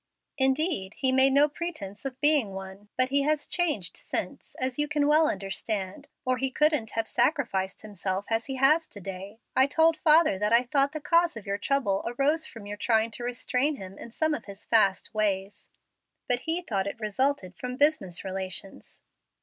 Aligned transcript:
Indeed, 0.39 0.95
he 0.97 1.11
made 1.11 1.31
no 1.33 1.47
pretence 1.47 2.05
of 2.05 2.19
being 2.19 2.53
one; 2.55 2.89
but 2.97 3.09
he 3.09 3.21
has 3.21 3.45
changed 3.45 3.95
since, 3.95 4.55
as 4.59 4.79
yon 4.79 4.87
can 4.89 5.07
well 5.07 5.29
understand, 5.29 6.07
or 6.25 6.37
he 6.37 6.49
couldn't 6.49 6.93
have 6.93 7.07
sacrificed 7.07 7.83
himself 7.83 8.25
as 8.31 8.47
he 8.47 8.55
has 8.55 8.87
to 8.87 8.99
day. 8.99 9.41
I 9.55 9.67
told 9.67 9.95
father 9.97 10.39
that 10.39 10.51
I 10.51 10.63
thought 10.63 10.93
the 10.93 11.01
cause 11.01 11.37
of 11.37 11.45
your 11.45 11.59
trouble 11.59 12.03
arose 12.17 12.47
from 12.47 12.65
your 12.65 12.77
trying 12.77 13.11
to 13.11 13.23
restrain 13.23 13.75
him 13.75 13.99
in 13.99 14.09
some 14.09 14.33
of 14.33 14.45
his 14.45 14.65
fast 14.65 15.13
ways, 15.13 15.69
but 16.27 16.39
he 16.47 16.63
thought 16.63 16.87
it 16.87 16.99
resulted 16.99 17.53
from 17.55 17.77
business 17.77 18.23
relations." 18.23 19.01